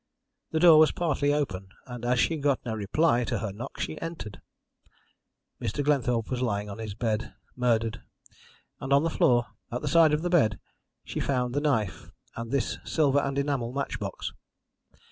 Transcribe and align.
The 0.49 0.59
door 0.59 0.79
was 0.79 0.91
partly 0.91 1.31
open, 1.31 1.67
and 1.85 2.03
as 2.03 2.19
she 2.19 2.37
got 2.37 2.59
no 2.65 2.73
reply 2.73 3.23
to 3.25 3.37
her 3.37 3.53
knock, 3.53 3.79
she 3.79 4.01
entered. 4.01 4.41
Mr. 5.61 5.83
Glenthorpe 5.85 6.31
was 6.31 6.41
lying 6.41 6.71
on 6.71 6.79
his 6.79 6.95
bed, 6.95 7.35
murdered, 7.55 8.01
and 8.79 8.91
on 8.93 9.03
the 9.03 9.11
floor 9.11 9.45
at 9.71 9.83
the 9.83 9.87
side 9.87 10.11
of 10.11 10.23
the 10.23 10.29
bed 10.31 10.59
she 11.03 11.19
found 11.19 11.53
the 11.53 11.61
knife 11.61 12.09
and 12.35 12.49
this 12.49 12.79
silver 12.83 13.19
and 13.19 13.37
enamel 13.37 13.73
match 13.73 13.99
box. 13.99 14.33